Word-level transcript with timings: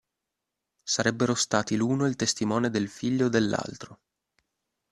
Sarebbero 0.83 1.35
stati 1.35 1.75
l'uno 1.75 2.07
il 2.07 2.15
testimone 2.15 2.71
del 2.71 2.89
figlio 2.89 3.29
dell'altro. 3.29 3.99